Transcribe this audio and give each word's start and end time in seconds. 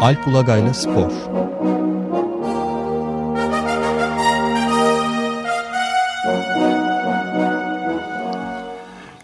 Alp 0.00 0.26
Ulagay'la 0.28 0.74
Spor 0.74 1.10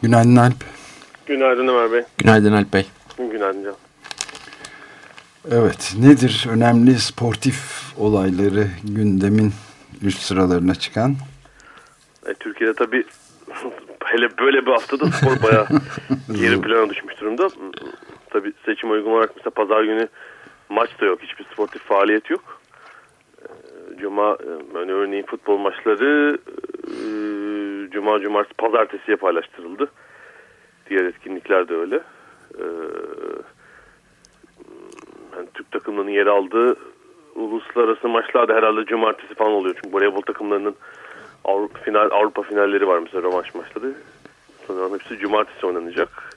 Günaydın 0.03 0.37
Alp. 0.37 0.55
Günaydın 1.27 1.69
Ömer 1.69 1.93
Bey. 1.93 2.03
Günaydın 2.19 2.53
Alp 2.53 2.73
Bey. 2.73 2.87
Günaydın 3.19 3.65
Can. 3.65 3.75
Evet, 5.51 5.95
nedir 5.99 6.47
önemli 6.51 6.95
sportif 6.99 7.57
olayları 7.99 8.67
gündemin 8.85 9.53
üst 10.03 10.23
sıralarına 10.23 10.75
çıkan? 10.75 11.17
E, 12.27 12.35
Türkiye'de 12.35 12.75
tabii 12.75 13.05
hele 14.05 14.39
böyle 14.39 14.67
bir 14.67 14.71
haftada 14.73 15.07
spor 15.07 15.43
bayağı 15.43 15.67
geri 16.33 16.61
plana 16.61 16.91
düşmüş 16.91 17.21
durumda. 17.21 17.49
Tabii 18.31 18.53
seçim 18.67 18.91
uygun 18.91 19.11
olarak 19.11 19.31
mesela 19.37 19.51
pazar 19.51 19.85
günü 19.85 20.09
maç 20.73 21.01
da 21.01 21.07
yok. 21.07 21.23
Hiçbir 21.23 21.45
sportif 21.45 21.83
faaliyet 21.83 22.31
yok. 22.31 22.61
E, 23.43 23.49
Cuma, 23.99 24.37
yani 24.75 24.93
örneğin 24.93 25.27
futbol 25.27 25.59
maçları 25.59 26.39
e, 26.87 26.97
Cuma, 27.91 28.21
Cumartesi, 28.21 28.55
Pazartesi'ye 28.57 29.17
paylaştırıldı. 29.17 29.91
Diğer 30.91 31.05
etkinlikler 31.05 31.69
de 31.69 31.75
öyle. 31.75 31.97
E, 32.59 32.65
yani 35.37 35.49
Türk 35.55 35.71
takımlarının 35.71 36.11
yer 36.11 36.27
aldığı 36.27 36.77
uluslararası 37.35 38.09
maçlar 38.09 38.49
da 38.49 38.55
herhalde 38.55 38.85
Cumartesi 38.85 39.35
falan 39.35 39.53
oluyor. 39.53 39.75
Çünkü 39.83 39.97
voleybol 39.97 40.21
takımlarının 40.21 40.75
Avrupa, 41.45 41.79
final, 41.79 42.11
Avrupa 42.11 42.43
finalleri 42.43 42.89
var 42.89 42.99
mesela 42.99 43.23
rövanş 43.23 43.55
maçları. 43.55 43.95
Sanırım 44.67 44.95
hepsi 44.95 45.19
Cumartesi 45.19 45.67
oynanacak. 45.67 46.32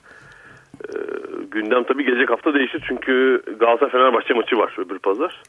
Gündem 1.56 1.84
tabii 1.84 2.04
gelecek 2.04 2.30
hafta 2.30 2.54
değişir. 2.54 2.84
Çünkü 2.88 3.42
Galatasaray 3.60 3.92
Fenerbahçe 3.92 4.34
maçı 4.34 4.58
var 4.58 4.74
öbür 4.78 4.98
pazar. 4.98 5.42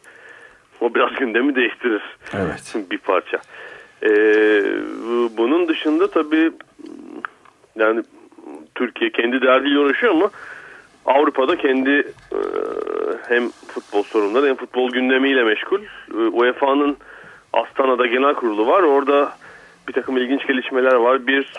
O 0.81 0.95
biraz 0.95 1.15
gündemi 1.19 1.55
değiştirir. 1.55 2.01
Evet. 2.33 2.75
bir 2.91 2.97
parça. 2.97 3.37
Ee, 4.03 4.63
bunun 5.37 5.67
dışında 5.67 6.11
tabii 6.11 6.51
yani 7.75 8.03
Türkiye 8.75 9.09
kendi 9.09 9.41
derdiyle 9.41 9.79
uğraşıyor 9.79 10.13
ama 10.13 10.29
Avrupa'da 11.05 11.55
kendi 11.55 11.89
e, 12.31 12.39
hem 13.27 13.49
futbol 13.49 14.03
sorunları 14.03 14.47
hem 14.47 14.55
futbol 14.55 14.91
gündemiyle 14.91 15.43
meşgul. 15.43 15.81
E, 16.13 16.17
UEFA'nın 16.17 16.97
Astana'da 17.53 18.05
genel 18.05 18.33
kurulu 18.33 18.67
var. 18.67 18.83
Orada 18.83 19.33
bir 19.87 19.93
takım 19.93 20.17
ilginç 20.17 20.47
gelişmeler 20.47 20.93
var. 20.93 21.27
Bir 21.27 21.53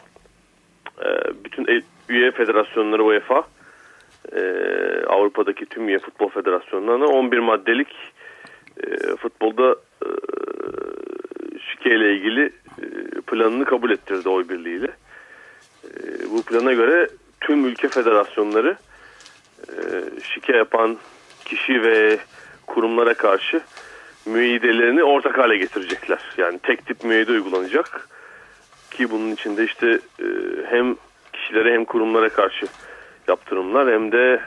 e, 1.05 1.09
bütün 1.45 1.83
üye 2.09 2.31
federasyonları 2.31 3.05
UEFA 3.05 3.45
e, 4.37 4.41
Avrupa'daki 5.07 5.67
tüm 5.67 5.99
futbol 5.99 6.29
federasyonlarına 6.29 7.07
11 7.07 7.39
maddelik 7.39 7.89
e, 8.83 9.17
futbolda 9.17 9.77
e, 10.03 10.09
şike 11.61 11.91
ile 11.97 12.15
ilgili 12.15 12.53
e, 12.83 12.87
planını 13.27 13.65
kabul 13.65 13.91
ettirdi 13.91 14.29
oy 14.29 14.49
birliğiyle. 14.49 14.91
E, 15.85 15.91
bu 16.31 16.43
plana 16.43 16.73
göre 16.73 17.09
tüm 17.41 17.67
ülke 17.67 17.89
federasyonları 17.89 18.77
e, 19.69 19.75
şike 20.23 20.57
yapan 20.57 20.97
kişi 21.45 21.83
ve 21.83 22.19
kurumlara 22.67 23.15
karşı 23.15 23.61
müeyyidelerini 24.27 25.05
ortak 25.05 25.39
hale 25.39 25.57
getirecekler. 25.57 26.19
Yani 26.37 26.59
tek 26.59 26.87
tip 26.87 27.05
müeyyide 27.05 27.33
uygulanacak 27.33 28.09
ki 28.91 29.11
bunun 29.11 29.31
içinde 29.31 29.65
işte 29.65 29.99
e, 30.21 30.27
hem 30.71 30.97
kişilere 31.33 31.73
hem 31.73 31.85
kurumlara 31.85 32.29
karşı 32.29 32.67
yaptırımlar 33.29 33.93
hem 33.93 34.13
de 34.13 34.41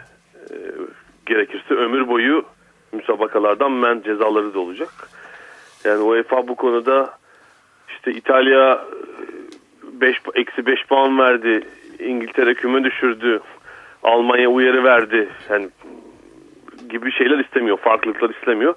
e, 0.49 0.55
gerekirse 1.25 1.73
ömür 1.73 2.07
boyu 2.07 2.45
müsabakalardan 2.91 3.71
men 3.71 4.01
cezaları 4.01 4.53
da 4.53 4.59
olacak. 4.59 4.89
Yani 5.83 6.01
UEFA 6.01 6.47
bu 6.47 6.55
konuda 6.55 7.13
işte 7.89 8.11
İtalya 8.11 8.85
5 10.01 10.15
eksi 10.35 10.65
5 10.65 10.87
puan 10.87 11.19
verdi. 11.19 11.67
İngiltere 11.99 12.53
küme 12.53 12.83
düşürdü. 12.83 13.39
Almanya 14.03 14.49
uyarı 14.49 14.83
verdi. 14.83 15.29
Yani 15.49 15.69
gibi 16.89 17.11
şeyler 17.11 17.39
istemiyor. 17.39 17.77
Farklılıklar 17.77 18.29
istemiyor. 18.29 18.73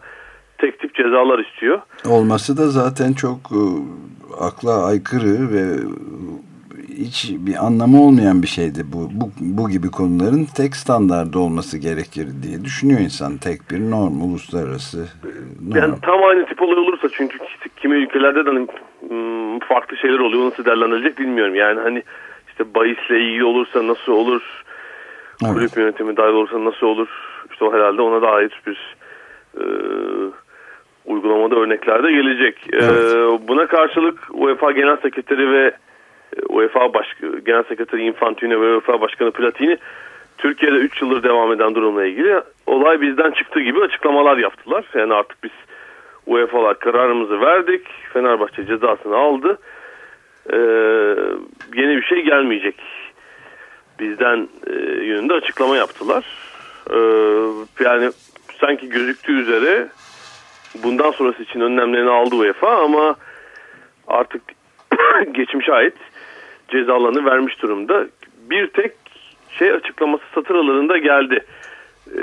Tek 0.59 0.81
tip 0.81 0.95
cezalar 0.95 1.39
istiyor. 1.39 1.81
Olması 2.09 2.57
da 2.57 2.69
zaten 2.69 3.13
çok 3.13 3.39
e, 3.39 3.63
akla 4.41 4.87
aykırı 4.87 5.53
ve 5.53 5.65
hiç 6.99 7.31
bir 7.39 7.67
anlamı 7.67 8.03
olmayan 8.03 8.43
bir 8.43 8.47
şeydi 8.47 8.83
bu. 8.93 9.09
Bu, 9.13 9.31
bu 9.41 9.71
gibi 9.71 9.91
konuların 9.91 10.47
tek 10.57 10.77
standardı 10.77 11.39
olması 11.39 11.79
gerekir 11.79 12.29
diye 12.43 12.65
düşünüyor 12.65 13.01
insan. 13.01 13.37
Tek 13.37 13.71
bir 13.71 13.81
norm, 13.91 14.21
uluslararası 14.23 14.99
norm. 15.69 15.79
Yani 15.79 15.95
tam 16.03 16.25
aynı 16.25 16.47
tip 16.47 16.63
olay 16.63 16.79
olursa 16.79 17.09
çünkü 17.13 17.39
kimi 17.77 17.97
ülkelerde 17.97 18.47
de 18.47 18.51
hani, 18.51 18.67
farklı 19.69 19.97
şeyler 19.97 20.19
oluyor. 20.19 20.47
Nasıl 20.47 20.65
değerlendirilecek 20.65 21.19
bilmiyorum. 21.19 21.55
Yani 21.55 21.81
hani 21.81 22.03
işte 22.49 22.75
bahisle 22.75 23.21
ilgili 23.21 23.45
olursa 23.45 23.87
nasıl 23.87 24.13
olur? 24.13 24.43
Evet. 25.45 25.55
Kulüp 25.55 25.77
yönetimi 25.77 26.17
dahil 26.17 26.33
olursa 26.33 26.65
nasıl 26.65 26.87
olur? 26.87 27.09
İşte 27.53 27.65
o 27.65 27.73
herhalde 27.73 28.03
ona 28.03 28.23
dair 28.23 28.63
bir 28.67 28.97
e, 29.61 29.65
uygulamada 31.05 31.57
örnekler 31.57 32.03
de 32.03 32.13
gelecek. 32.13 32.67
Evet. 32.73 33.15
E, 33.15 33.49
buna 33.49 33.67
karşılık 33.67 34.19
UEFA 34.33 34.73
Genel 34.73 34.97
Sekreteri 34.97 35.53
ve 35.53 35.73
UEFA 36.49 36.95
Baş 36.95 37.07
Genel 37.47 37.63
Sekreteri 37.63 38.03
Infantino 38.03 38.61
ve 38.61 38.75
UEFA 38.75 39.01
Başkanı 39.01 39.31
Platini 39.31 39.79
Türkiye'de 40.39 40.77
3 40.77 41.03
yıldır 41.03 41.23
devam 41.23 41.53
eden 41.53 41.75
durumla 41.75 42.05
ilgili 42.05 42.41
olay 42.67 43.01
bizden 43.01 43.31
çıktığı 43.31 43.61
gibi 43.61 43.81
açıklamalar 43.81 44.37
yaptılar. 44.37 44.85
Yani 44.95 45.15
artık 45.15 45.45
biz 45.45 45.51
UEFA'lar 46.27 46.79
kararımızı 46.79 47.41
verdik. 47.41 47.87
Fenerbahçe 48.13 48.67
cezasını 48.67 49.17
aldı. 49.17 49.59
Ee, 50.53 50.57
yeni 51.75 51.97
bir 51.97 52.03
şey 52.03 52.23
gelmeyecek. 52.23 52.75
Bizden 54.01 54.49
e, 54.67 54.73
yönünde 55.05 55.35
açıklama 55.35 55.77
yaptılar. 55.77 56.25
Ee, 56.91 56.97
yani 57.85 58.11
sanki 58.61 58.89
gözüktüğü 58.89 59.41
üzere 59.41 59.89
bundan 60.83 61.11
sonrası 61.11 61.43
için 61.43 61.61
önlemlerini 61.61 62.11
aldı 62.11 62.35
UEFA 62.35 62.83
ama 62.85 63.17
artık 64.09 64.43
geçmişe 65.33 65.73
ait 65.73 65.95
cezalarını 66.75 67.25
vermiş 67.25 67.63
durumda. 67.63 68.07
Bir 68.51 68.67
tek 68.67 68.93
şey 69.59 69.73
açıklaması 69.73 70.25
satır 70.35 70.55
aralarında 70.55 70.99
geldi. 70.99 71.45
Ee, 72.17 72.21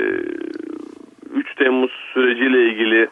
3 1.34 1.54
Temmuz 1.56 1.90
süreciyle 2.14 2.66
ilgili 2.66 3.08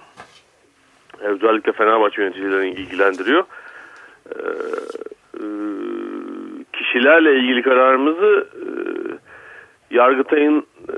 özellikle 1.21 1.73
Fenerbahçe 1.73 2.23
yöneticilerini 2.23 2.71
ilgilendiriyor. 2.71 3.45
Ee, 4.27 4.41
e, 5.35 5.45
kişilerle 6.73 7.37
ilgili 7.37 7.63
kararımızı 7.63 8.49
e, 8.55 8.65
Yargıtay'ın 9.95 10.59
e, 10.59 10.95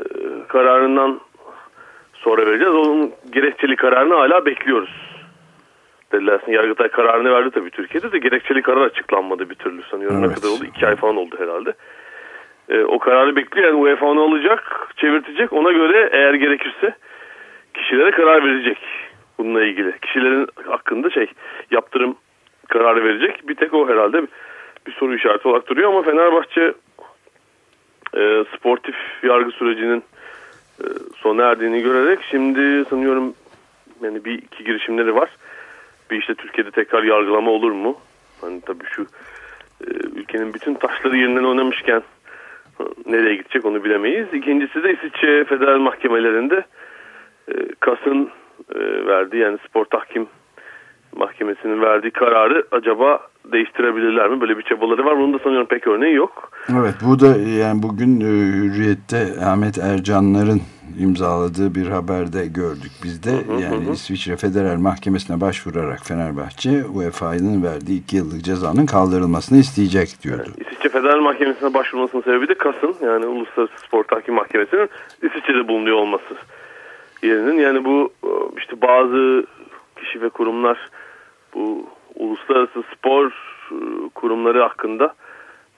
kararından 0.49 1.21
sonra 2.15 2.47
vereceğiz. 2.47 2.75
Onun 2.75 3.13
gerekçeli 3.33 3.77
kararını 3.77 4.15
hala 4.15 4.47
bekliyoruz 4.47 5.12
dediler. 6.13 6.41
Yargıtay 6.47 6.89
kararını 6.89 7.31
verdi 7.33 7.51
tabii 7.51 7.71
Türkiye'de 7.71 8.13
de 8.13 8.19
gerekçeli 8.19 8.63
karar 8.63 8.81
açıklanmadı 8.81 9.51
bir 9.51 9.55
türlü 9.55 9.83
sanıyorum. 9.83 10.19
Evet. 10.19 10.29
Ne 10.29 10.35
kadar 10.35 10.49
oldu? 10.49 10.65
İki 10.65 10.87
ay 10.87 10.97
falan 10.97 11.17
oldu 11.17 11.37
herhalde. 11.39 11.73
E, 12.69 12.85
o 12.85 12.99
kararı 12.99 13.37
bekliyor. 13.37 13.69
Yani 13.69 13.77
UEFA 13.77 14.07
onu 14.07 14.23
alacak, 14.23 14.89
çevirtecek. 14.97 15.53
Ona 15.53 15.73
göre 15.73 16.11
eğer 16.13 16.35
gerekirse 16.35 16.95
kişilere 17.75 18.11
karar 18.11 18.45
verecek 18.45 18.79
bununla 19.39 19.65
ilgili. 19.65 19.99
Kişilerin 19.99 20.47
hakkında 20.67 21.11
şey 21.11 21.27
yaptırım 21.71 22.17
kararı 22.69 23.05
verecek. 23.05 23.49
Bir 23.49 23.55
tek 23.55 23.75
o 23.75 23.89
herhalde 23.89 24.23
bir 24.87 24.93
soru 24.93 25.15
işareti 25.15 25.49
olarak 25.49 25.69
duruyor 25.69 25.89
ama 25.89 26.03
Fenerbahçe 26.03 26.75
e, 28.17 28.45
sportif 28.57 28.97
yargı 29.23 29.51
sürecinin 29.51 30.03
e, 30.81 30.87
sona 31.17 31.43
erdiğini 31.43 31.83
görerek 31.83 32.19
şimdi 32.31 32.85
sanıyorum 32.91 33.35
yani 34.03 34.25
bir 34.25 34.33
iki 34.33 34.65
girişimleri 34.65 35.15
var 35.15 35.31
bir 36.13 36.21
işte 36.21 36.35
Türkiye'de 36.35 36.71
tekrar 36.71 37.03
yargılama 37.03 37.51
olur 37.51 37.73
mu? 37.73 37.97
Hani 38.41 38.61
tabii 38.61 38.85
şu 38.85 39.03
e, 39.87 39.91
ülkenin 40.15 40.55
bütün 40.55 40.75
taşları 40.75 41.17
yerinden 41.17 41.45
oynamışken 41.45 42.03
nereye 43.07 43.37
gidecek 43.37 43.65
onu 43.65 43.85
bilemeyiz. 43.85 44.27
İkincisi 44.33 44.83
de 44.83 44.93
İsviçre 44.93 45.45
federal 45.45 45.79
mahkemelerinde 45.79 46.65
e, 47.49 47.55
Kas'ın 47.81 48.31
e, 48.75 49.07
verdiği 49.07 49.37
yani 49.37 49.59
spor 49.69 49.85
tahkim 49.85 50.27
mahkemesinin 51.17 51.83
verdiği 51.83 52.11
kararı 52.11 52.67
acaba 52.71 53.21
değiştirebilirler 53.53 54.29
mi? 54.31 54.41
Böyle 54.41 54.59
bir 54.59 54.63
çabaları 54.63 55.05
var. 55.05 55.17
Bunun 55.17 55.35
da 55.35 55.39
sanıyorum 55.39 55.67
pek 55.67 55.87
örneği 55.87 56.15
yok. 56.15 56.51
Evet 56.81 56.95
bu 57.07 57.21
da 57.21 57.27
yani 57.39 57.83
bugün 57.83 58.21
e, 58.21 58.25
Hürriyet'te 58.25 59.45
Ahmet 59.47 59.79
Ercanlar'ın 59.79 60.61
imzaladığı 60.99 61.75
bir 61.75 61.87
haberde 61.87 62.47
gördük 62.47 62.93
biz 63.05 63.23
de. 63.23 63.31
Hı 63.31 63.53
hı, 63.53 63.61
yani 63.61 63.87
hı. 63.87 63.93
İsviçre 63.93 64.37
Federal 64.37 64.77
Mahkemesi'ne 64.77 65.41
başvurarak 65.41 66.07
Fenerbahçe 66.07 66.85
UEFA'nın 66.85 67.63
verdiği 67.63 68.03
iki 68.03 68.17
yıllık 68.17 68.45
cezanın 68.45 68.87
kaldırılmasını 68.87 69.59
isteyecek 69.59 70.09
diyordu. 70.23 70.43
Evet, 70.47 70.67
İsviçre 70.67 70.89
Federal 70.89 71.21
Mahkemesi'ne 71.21 71.75
başvurmasının 71.75 72.23
sebebi 72.23 72.49
de 72.49 72.55
KAS'ın 72.55 72.97
yani 73.03 73.27
Uluslararası 73.27 73.87
Spor 73.87 74.05
Tahkim 74.05 74.35
Mahkemesi'nin 74.35 74.89
İsviçre'de 75.23 75.69
bulunuyor 75.69 75.97
olması 75.97 76.35
yerinin 77.23 77.59
yani 77.59 77.85
bu 77.85 78.13
e, 78.25 78.31
işte 78.59 78.83
bazı 78.83 79.47
kişi 79.97 80.23
ve 80.23 80.29
kurumlar 80.29 80.91
bu 81.55 81.87
uluslararası 82.15 82.83
spor 82.97 83.27
e, 83.71 84.09
kurumları 84.15 84.63
hakkında 84.63 85.15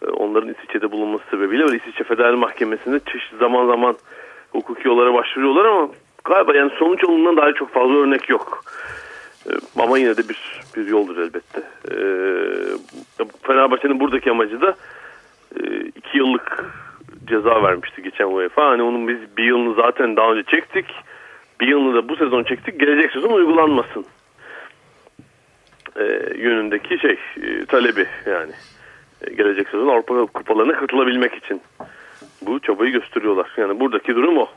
e, 0.02 0.10
onların 0.10 0.48
İsviçre'de 0.48 0.92
bulunması 0.92 1.24
sebebiyle 1.30 1.64
İsviçre 1.64 2.04
Federal 2.04 2.36
Mahkemesi'nde 2.36 3.00
çeşitli 3.12 3.36
zaman 3.36 3.66
zaman 3.66 3.96
hukuki 4.54 4.88
yollara 4.88 5.14
başvuruyorlar 5.14 5.64
ama 5.64 5.88
galiba 6.24 6.56
yani 6.56 6.72
sonuç 6.78 7.04
olundan 7.04 7.36
daha 7.36 7.52
çok 7.52 7.70
fazla 7.72 7.94
örnek 7.94 8.28
yok. 8.28 8.64
Ama 9.78 9.98
yine 9.98 10.16
de 10.16 10.28
bir 10.28 10.60
bir 10.76 10.86
yoldur 10.86 11.16
elbette. 11.18 11.62
Fenerbahçe'nin 13.42 14.00
buradaki 14.00 14.30
amacı 14.30 14.60
da 14.60 14.74
iki 15.96 16.18
yıllık 16.18 16.64
ceza 17.26 17.62
vermişti 17.62 18.02
geçen 18.02 18.24
UEFA. 18.24 18.70
Hani 18.70 18.82
onun 18.82 19.08
biz 19.08 19.18
bir 19.36 19.44
yılını 19.44 19.74
zaten 19.74 20.16
daha 20.16 20.32
önce 20.32 20.50
çektik. 20.50 20.86
Bir 21.60 21.66
yılını 21.66 21.94
da 21.94 22.08
bu 22.08 22.16
sezon 22.16 22.44
çektik. 22.44 22.80
Gelecek 22.80 23.12
sezon 23.12 23.32
uygulanmasın. 23.32 24.06
E, 25.96 26.02
yönündeki 26.36 26.98
şey 26.98 27.18
e, 27.42 27.66
talebi 27.66 28.06
yani. 28.26 28.52
E, 29.26 29.34
gelecek 29.34 29.68
sezon 29.68 29.88
Avrupa 29.88 30.26
kupalarına 30.26 30.72
katılabilmek 30.72 31.34
için 31.34 31.62
bu 32.46 32.60
çabayı 32.60 32.92
gösteriyorlar. 32.92 33.50
Yani 33.56 33.80
buradaki 33.80 34.16
durum 34.16 34.38
o. 34.38 34.48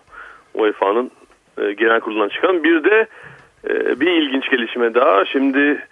UEFA'nın 0.53 1.11
e, 1.57 1.73
genel 1.73 1.99
kurulundan 1.99 2.29
çıkan. 2.29 2.63
Bir 2.63 2.83
de 2.83 3.07
e, 3.69 3.99
bir 3.99 4.11
ilginç 4.11 4.49
gelişme 4.49 4.93
daha. 4.93 5.25
Şimdi 5.25 5.87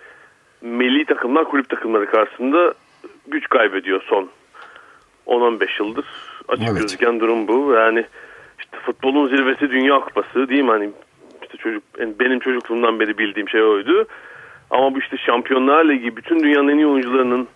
milli 0.61 1.05
takımlar 1.05 1.45
kulüp 1.45 1.69
takımları 1.69 2.05
karşısında 2.05 2.73
güç 3.27 3.49
kaybediyor 3.49 4.01
son 4.09 4.29
10-15 5.27 5.83
yıldır 5.83 6.05
açık 6.47 6.67
evet. 6.69 6.81
gözüken 6.81 7.19
durum 7.19 7.47
bu. 7.47 7.73
Yani 7.73 8.05
işte 8.59 8.77
futbolun 8.85 9.27
zirvesi 9.27 9.69
Dünya 9.69 9.99
Kupası 9.99 10.49
değil 10.49 10.63
mi? 10.63 10.69
Hani 10.69 10.89
işte 11.41 11.57
çocuk 11.57 11.83
benim 11.99 12.39
çocukluğumdan 12.39 12.99
beri 12.99 13.17
bildiğim 13.17 13.49
şey 13.49 13.63
oydu. 13.63 14.07
Ama 14.69 14.95
bu 14.95 14.99
işte 14.99 15.17
Şampiyonlar 15.17 15.85
Ligi 15.85 16.17
bütün 16.17 16.39
dünyanın 16.39 16.67
en 16.67 16.77
iyi 16.77 16.87
oyuncularının 16.87 17.47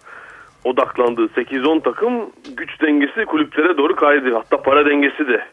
odaklandığı 0.63 1.25
8-10 1.25 1.81
takım 1.81 2.31
güç 2.57 2.81
dengesi 2.81 3.25
kulüplere 3.25 3.77
doğru 3.77 3.95
kaydı. 3.95 4.33
Hatta 4.33 4.61
para 4.61 4.85
dengesi 4.85 5.27
de 5.27 5.45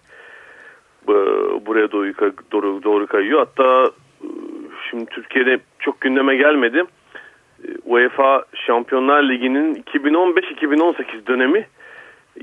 buraya 1.66 1.92
doğru, 1.92 2.12
doğru, 2.52 2.82
doğru 2.82 3.06
kayıyor. 3.06 3.38
Hatta 3.38 3.90
şimdi 4.90 5.06
Türkiye'de 5.06 5.58
çok 5.78 6.00
gündeme 6.00 6.36
gelmedi. 6.36 6.84
UEFA 7.84 8.44
Şampiyonlar 8.54 9.22
Ligi'nin 9.22 9.74
2015-2018 9.74 11.26
dönemi 11.26 11.66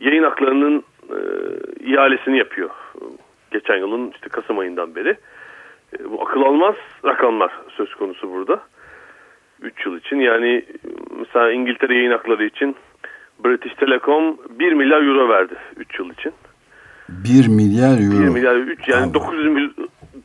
yayın 0.01 0.23
haklarının 0.23 0.83
e, 1.09 1.17
ihalesini 1.85 2.37
yapıyor. 2.37 2.69
Geçen 3.51 3.77
yılın 3.77 4.11
işte 4.11 4.29
Kasım 4.29 4.59
ayından 4.59 4.95
beri. 4.95 5.17
E, 5.99 6.11
bu 6.11 6.21
akıl 6.21 6.41
almaz 6.41 6.75
rakamlar 7.05 7.51
söz 7.77 7.95
konusu 7.95 8.31
burada. 8.31 8.59
3 9.63 9.85
yıl 9.85 9.97
için 9.97 10.19
yani 10.19 10.65
mesela 11.19 11.51
İngiltere 11.51 11.95
yayın 11.95 12.11
hakları 12.11 12.45
için 12.45 12.75
British 13.45 13.73
Telecom 13.73 14.37
1 14.49 14.73
milyar 14.73 15.01
euro 15.01 15.29
verdi 15.29 15.55
3 15.77 15.99
yıl 15.99 16.11
için. 16.11 16.33
1 17.09 17.47
milyar 17.47 17.97
euro. 17.99 18.23
1 18.23 18.29
milyar 18.29 18.55
3 18.55 18.87
yani 18.87 19.13
900 19.13 19.47
milyon 19.47 19.73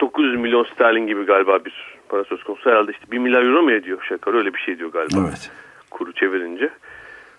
900 0.00 0.40
milyon 0.40 0.64
sterlin 0.64 1.06
gibi 1.06 1.24
galiba 1.24 1.64
bir 1.64 1.98
para 2.08 2.24
söz 2.24 2.42
konusu. 2.42 2.70
Herhalde 2.70 2.92
işte 2.92 3.04
1 3.10 3.18
milyar 3.18 3.42
euro 3.42 3.62
mu 3.62 3.72
ediyor 3.72 3.98
şaka 4.08 4.30
öyle 4.30 4.54
bir 4.54 4.58
şey 4.58 4.78
diyor 4.78 4.92
galiba. 4.92 5.28
Evet. 5.28 5.50
Kuru 5.90 6.12
çevirince 6.12 6.70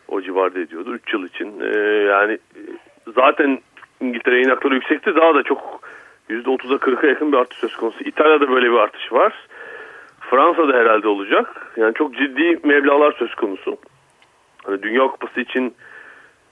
o 0.08 0.22
civarda 0.22 0.60
ediyordu 0.60 0.94
3 0.94 1.14
yıl 1.14 1.26
için. 1.26 1.60
Ee, 1.62 1.78
yani 2.10 2.38
zaten 3.16 3.60
İngiltere 4.02 4.36
yayın 4.36 4.50
hakları 4.50 4.76
yüksekti. 4.76 5.16
Daha 5.16 5.36
da 5.36 5.44
çok 5.44 5.82
%30'a 6.30 6.76
40'a 6.76 7.08
yakın 7.08 7.32
bir 7.32 7.38
artış 7.38 7.58
söz 7.58 7.76
konusu. 7.76 8.04
İtalya'da 8.04 8.50
böyle 8.50 8.72
bir 8.72 8.78
artış 8.78 9.14
var. 9.14 9.34
Fransa'da 10.30 10.74
herhalde 10.74 11.08
olacak. 11.08 11.74
Yani 11.78 11.94
çok 11.94 12.16
ciddi 12.16 12.60
meblalar 12.64 13.12
söz 13.12 13.36
konusu. 13.36 13.78
Hani 14.66 14.84
Dünya 14.84 15.08
Kupası 15.08 15.42
için 15.42 15.74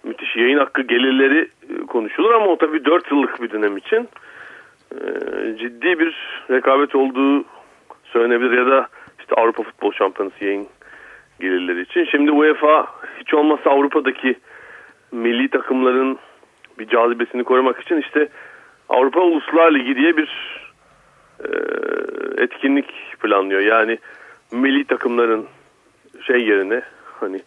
müthiş 0.04 0.36
yayın 0.36 0.58
hakkı 0.58 0.82
gelirleri 0.82 1.50
e, 1.70 1.86
konuşulur 1.86 2.32
ama 2.32 2.46
o 2.46 2.58
tabii 2.58 2.86
4 2.86 3.12
yıllık 3.12 3.42
bir 3.42 3.52
dönem 3.52 3.78
için 3.78 4.10
e, 4.92 5.00
ciddi 5.58 6.00
bir 6.00 6.42
rekabet 6.52 6.96
olduğu 6.96 7.46
söylenebilir 8.04 8.58
ya 8.58 8.66
da 8.66 8.88
işte 9.20 9.36
Avrupa 9.36 9.64
Futbol 9.64 9.92
Şampiyonası 9.92 10.46
yayın 10.46 10.68
gelirleri 11.40 11.82
için. 11.82 12.06
Şimdi 12.06 12.32
UEFA 12.32 12.88
hiç 13.20 13.34
olmazsa 13.34 13.70
Avrupa'daki 13.70 14.36
milli 15.12 15.50
takımların 15.50 16.18
bir 16.80 16.88
cazibesini 16.88 17.44
korumak 17.44 17.80
için 17.80 17.98
işte 17.98 18.30
Avrupa 18.90 19.22
Uluslar 19.22 19.72
Ligi 19.72 19.96
diye 19.96 20.18
bir 20.18 20.30
etkinlik 22.38 23.20
planlıyor. 23.20 23.62
Yani 23.62 23.98
milli 24.52 24.86
takımların 24.86 25.46
şey 26.28 26.48
yerine 26.48 26.82
hani 27.20 27.42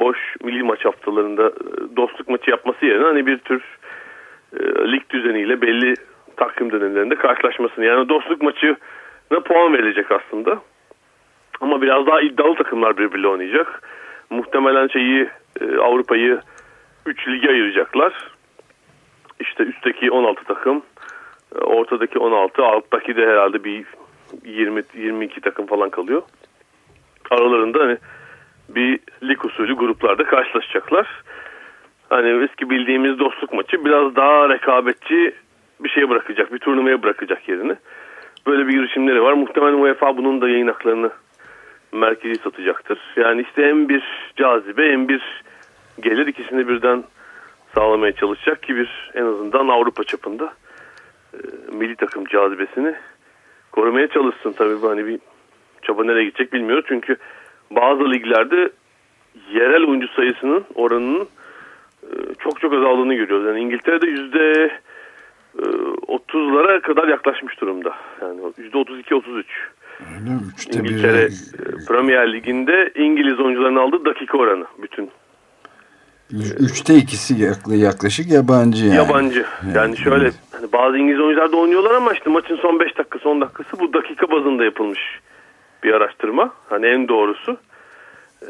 boş 0.00 0.18
milli 0.44 0.62
maç 0.62 0.84
haftalarında 0.84 1.46
e, 1.46 1.96
dostluk 1.96 2.28
maçı 2.28 2.50
yapması 2.50 2.86
yerine 2.86 3.04
hani 3.04 3.26
bir 3.26 3.38
tür 3.38 3.62
e, 4.60 4.62
lig 4.92 5.10
düzeniyle 5.10 5.60
belli 5.60 5.94
takvim 6.36 6.72
dönemlerinde 6.72 7.14
karşılaşmasını 7.14 7.84
yani 7.84 8.08
dostluk 8.08 8.42
maçı 8.42 8.76
ne 9.30 9.40
puan 9.40 9.72
verilecek 9.72 10.12
aslında. 10.12 10.60
Ama 11.60 11.82
biraz 11.82 12.06
daha 12.06 12.20
iddialı 12.20 12.54
takımlar 12.54 12.98
birbiriyle 12.98 13.28
oynayacak. 13.28 13.82
Muhtemelen 14.30 14.88
şeyi 14.88 15.28
e, 15.60 15.76
Avrupa'yı 15.76 16.40
3 17.06 17.28
lige 17.28 17.48
ayıracaklar. 17.48 18.30
İşte 19.40 19.62
üstteki 19.62 20.10
16 20.10 20.44
takım, 20.44 20.76
e, 20.76 20.95
ortadaki 21.60 22.18
16, 22.18 22.64
alttaki 22.64 23.16
de 23.16 23.26
herhalde 23.26 23.64
bir 23.64 23.84
20 24.44 24.82
22 24.94 25.40
takım 25.40 25.66
falan 25.66 25.90
kalıyor. 25.90 26.22
Aralarında 27.30 27.80
hani 27.80 27.96
bir 28.68 29.00
lig 29.22 29.44
usulü 29.44 29.76
gruplarda 29.76 30.24
karşılaşacaklar. 30.24 31.22
Hani 32.08 32.44
eski 32.44 32.70
bildiğimiz 32.70 33.18
dostluk 33.18 33.52
maçı 33.52 33.84
biraz 33.84 34.16
daha 34.16 34.48
rekabetçi 34.48 35.34
bir 35.80 35.88
şey 35.88 36.08
bırakacak, 36.10 36.52
bir 36.52 36.58
turnuvaya 36.58 37.02
bırakacak 37.02 37.48
yerini. 37.48 37.76
Böyle 38.46 38.68
bir 38.68 38.72
girişimleri 38.72 39.22
var. 39.22 39.32
Muhtemelen 39.32 39.78
UEFA 39.78 40.16
bunun 40.16 40.40
da 40.40 40.48
yayın 40.48 40.66
haklarını 40.66 41.10
merkezi 41.92 42.34
satacaktır. 42.42 42.98
Yani 43.16 43.42
işte 43.42 43.66
hem 43.66 43.88
bir 43.88 44.02
cazibe 44.36 44.92
hem 44.92 45.08
bir 45.08 45.42
gelir 46.00 46.26
ikisini 46.26 46.68
birden 46.68 47.04
sağlamaya 47.74 48.12
çalışacak 48.12 48.62
ki 48.62 48.76
bir 48.76 49.10
en 49.14 49.24
azından 49.24 49.68
Avrupa 49.68 50.04
çapında 50.04 50.52
milli 51.72 51.96
takım 51.96 52.24
cazibesini 52.24 52.94
korumaya 53.72 54.08
çalışsın. 54.08 54.52
Tabii 54.52 54.82
bu 54.82 54.90
hani 54.90 55.06
bir 55.06 55.18
çaba 55.82 56.04
nereye 56.04 56.24
gidecek 56.24 56.52
bilmiyoruz. 56.52 56.84
Çünkü 56.88 57.16
bazı 57.70 58.10
liglerde 58.10 58.70
yerel 59.52 59.84
oyuncu 59.88 60.08
sayısının 60.08 60.64
oranının 60.74 61.28
e, 62.02 62.08
çok 62.38 62.60
çok 62.60 62.72
azaldığını 62.72 63.14
görüyoruz. 63.14 63.46
Yani 63.46 63.60
İngiltere'de 63.60 64.06
yüzde 64.06 64.72
30'lara 65.56 66.76
e, 66.76 66.80
kadar 66.80 67.08
yaklaşmış 67.08 67.60
durumda. 67.60 67.94
Yani 68.22 68.40
yüzde 68.58 68.78
32-33. 68.78 69.44
Öyle 70.00 70.30
Üçte 70.54 70.78
İngiltere 70.78 71.26
biri... 71.26 71.82
E, 71.82 71.86
Premier 71.88 72.32
Ligi'nde 72.32 72.92
İngiliz 72.94 73.40
oyuncuların 73.40 73.76
aldığı 73.76 74.04
dakika 74.04 74.38
oranı 74.38 74.64
bütün. 74.82 75.10
Üçte 76.60 76.94
ikisi 76.94 77.34
yaklaşık 77.68 78.32
yabancı 78.32 78.84
yani. 78.84 78.96
Yabancı. 78.96 79.44
Yani, 79.62 79.76
yani 79.76 79.96
şöyle 79.96 80.30
hani 80.56 80.72
bazı 80.72 80.98
İngiliz 80.98 81.20
oyuncular 81.20 81.52
da 81.52 81.56
oynuyorlar 81.56 81.94
ama 81.94 82.12
işte 82.12 82.30
maçın 82.30 82.56
son 82.56 82.80
5 82.80 82.98
dakika 82.98 83.18
son 83.18 83.40
dakikası 83.40 83.78
bu 83.78 83.92
dakika 83.92 84.30
bazında 84.30 84.64
yapılmış 84.64 85.00
bir 85.84 85.92
araştırma. 85.92 86.52
Hani 86.68 86.86
en 86.86 87.08
doğrusu. 87.08 87.56
E, 88.42 88.48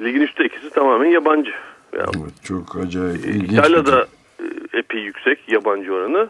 ligin 0.00 0.20
üçte 0.20 0.44
ikisi 0.44 0.70
tamamen 0.70 1.08
yabancı. 1.08 1.52
Yani, 1.92 2.10
evet, 2.22 2.44
çok 2.44 2.76
acayip. 2.76 3.26
İtalya'da 3.26 4.06
e, 4.40 4.78
epey 4.78 5.00
yüksek 5.00 5.48
yabancı 5.48 5.94
oranı. 5.94 6.28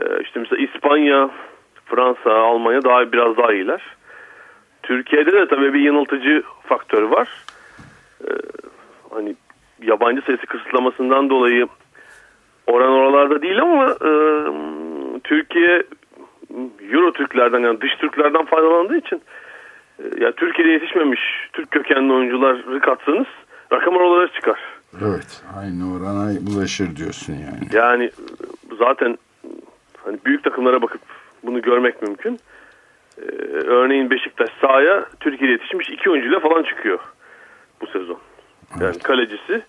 E, 0.00 0.22
işte 0.22 0.40
mesela 0.40 0.62
İspanya, 0.62 1.30
Fransa, 1.84 2.30
Almanya 2.30 2.84
daha 2.84 3.12
biraz 3.12 3.36
daha 3.36 3.52
iyiler. 3.52 3.82
Türkiye'de 4.82 5.32
de 5.32 5.48
tabii 5.48 5.74
bir 5.74 5.80
yanıltıcı 5.80 6.42
faktör 6.68 7.02
var. 7.02 7.28
Ee, 8.24 8.32
hani 9.10 9.36
yabancı 9.82 10.22
sayısı 10.22 10.46
kısıtlamasından 10.46 11.30
dolayı 11.30 11.66
oran 12.68 12.92
oralarda 12.92 13.42
değil 13.42 13.62
ama 13.62 13.84
e, 13.90 14.10
Türkiye 15.24 15.82
Euro 16.92 17.12
Türklerden 17.12 17.60
yani 17.60 17.80
dış 17.80 17.96
Türklerden 17.96 18.44
faydalandığı 18.44 18.96
için 18.96 19.22
e, 19.98 20.24
ya 20.24 20.32
Türkiye'de 20.32 20.72
yetişmemiş 20.72 21.20
Türk 21.52 21.70
kökenli 21.70 22.12
oyuncuları 22.12 22.80
katsanız 22.80 23.26
rakam 23.72 23.96
oralara 23.96 24.28
çıkar. 24.32 24.60
Evet 25.02 25.42
aynı 25.58 25.94
orana 25.94 26.46
bulaşır 26.46 26.96
diyorsun 26.96 27.32
yani. 27.32 27.68
Yani 27.72 28.10
zaten 28.78 29.18
hani 30.04 30.18
büyük 30.24 30.44
takımlara 30.44 30.82
bakıp 30.82 31.00
bunu 31.42 31.62
görmek 31.62 32.02
mümkün. 32.02 32.38
Ee, 33.18 33.22
örneğin 33.66 34.10
Beşiktaş 34.10 34.50
sahaya 34.60 35.06
Türkiye'de 35.20 35.52
yetişmiş 35.52 35.90
iki 35.90 36.10
oyuncuyla 36.10 36.40
falan 36.40 36.62
çıkıyor 36.62 36.98
bu 37.80 37.86
sezon. 37.86 38.18
Yani 38.70 38.84
evet. 38.84 39.02
kalecisi 39.02 39.62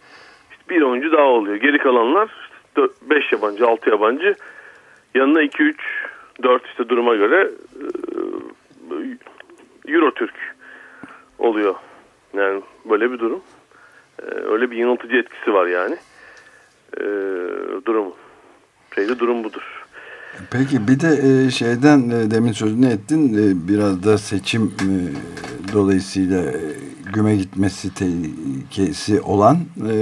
işte 0.51 0.63
bir 0.69 0.81
oyuncu 0.81 1.11
daha 1.11 1.25
oluyor. 1.25 1.55
Geri 1.55 1.77
kalanlar 1.77 2.48
5 3.01 3.31
yabancı, 3.31 3.67
6 3.67 3.89
yabancı. 3.89 4.35
Yanına 5.15 5.43
2-3 5.43 5.75
4 6.43 6.65
işte 6.65 6.89
duruma 6.89 7.15
göre 7.15 7.51
e, 9.87 9.93
Euro 9.93 10.13
Türk 10.13 10.33
oluyor. 11.39 11.75
Yani 12.33 12.61
böyle 12.85 13.11
bir 13.11 13.19
durum. 13.19 13.41
E, 14.21 14.25
öyle 14.25 14.71
bir 14.71 14.77
yanıltıcı 14.77 15.17
etkisi 15.17 15.53
var 15.53 15.67
yani. 15.67 15.97
E, 16.97 17.03
durumun. 17.85 18.13
Şeyde 18.95 19.19
durum 19.19 19.43
budur. 19.43 19.78
Peki 20.51 20.87
bir 20.87 20.99
de 20.99 21.07
e, 21.07 21.51
şeyden 21.51 22.09
e, 22.09 22.31
demin 22.31 22.51
sözünü 22.51 22.87
ettin 22.87 23.33
e, 23.33 23.67
biraz 23.67 24.03
da 24.03 24.17
seçim 24.17 24.73
dolayısıyla 25.73 26.43
güme 27.13 27.35
gitmesi 27.35 27.93
tehlikesi 27.93 29.21
olan 29.21 29.57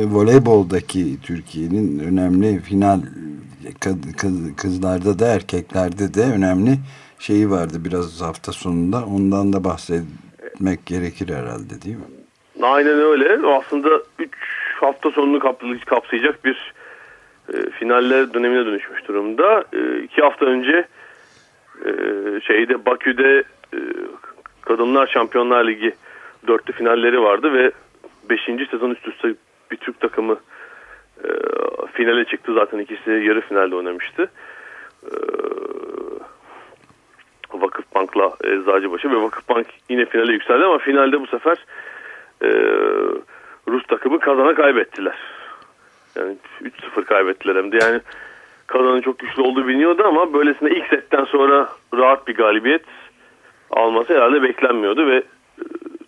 voleyboldaki 0.05 1.21
Türkiye'nin 1.23 1.99
önemli 1.99 2.59
final 2.59 2.99
kızlarda 4.57 5.19
da 5.19 5.27
erkeklerde 5.27 6.13
de 6.13 6.21
önemli 6.21 6.77
şeyi 7.19 7.49
vardı 7.49 7.77
biraz 7.85 8.21
hafta 8.21 8.51
sonunda 8.51 9.05
ondan 9.05 9.53
da 9.53 9.63
bahsetmek 9.63 10.85
gerekir 10.85 11.29
herhalde 11.29 11.81
değil 11.81 11.95
mi? 11.95 12.03
Aynen 12.61 12.99
öyle 12.99 13.47
aslında 13.47 13.89
3 14.19 14.29
hafta 14.81 15.11
sonunu 15.11 15.39
kapsayacak 15.85 16.45
bir 16.45 16.73
e, 17.53 17.69
finaller 17.69 18.33
dönemine 18.33 18.65
dönüşmüş 18.65 19.07
durumda. 19.07 19.63
E, 19.73 19.99
iki 19.99 20.21
hafta 20.21 20.45
önce 20.45 20.87
e, 21.85 21.91
şeyde 22.41 22.85
Bakü'de 22.85 23.43
e, 23.73 23.79
Kadınlar 24.61 25.07
Şampiyonlar 25.07 25.67
Ligi 25.67 25.93
dörtlü 26.47 26.73
finalleri 26.73 27.21
vardı 27.21 27.53
ve 27.53 27.71
beşinci 28.29 28.65
sezon 28.65 28.91
üst 28.91 29.07
üste 29.07 29.33
bir 29.71 29.77
Türk 29.77 29.99
takımı 29.99 30.37
e, 31.23 31.27
finale 31.93 32.25
çıktı. 32.25 32.53
Zaten 32.53 32.79
ikisi 32.79 33.11
yarı 33.11 33.41
finalde 33.41 33.75
oynamıştı. 33.75 34.31
E, 35.03 35.11
Vakıfbank'la 37.53 38.33
Eczacıbaşı 38.43 39.11
ve 39.11 39.21
Vakıfbank 39.21 39.67
yine 39.89 40.05
finale 40.05 40.33
yükseldi 40.33 40.65
ama 40.65 40.77
finalde 40.77 41.21
bu 41.21 41.27
sefer 41.27 41.57
e, 42.41 42.49
Rus 43.67 43.87
takımı 43.87 44.19
kazana 44.19 44.55
kaybettiler. 44.55 45.36
Yani 46.17 46.37
3-0 46.61 47.03
kaybettiler 47.03 47.55
hem 47.55 47.71
de 47.71 47.77
yani 47.81 47.99
kazanın 48.67 49.01
çok 49.01 49.19
güçlü 49.19 49.41
olduğu 49.41 49.67
biliniyordu 49.67 50.03
ama 50.05 50.33
böylesine 50.33 50.69
ilk 50.69 50.87
setten 50.87 51.25
sonra 51.25 51.69
rahat 51.93 52.27
bir 52.27 52.35
galibiyet 52.35 52.85
alması 53.71 54.13
herhalde 54.13 54.43
beklenmiyordu 54.43 55.07
ve 55.07 55.15
e, 55.15 55.23